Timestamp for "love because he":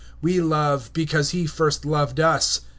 0.49-1.45